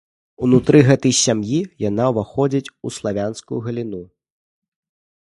[0.45, 4.03] Унутры гэтай сям'і яна ўваходзіць у славянскую галіну.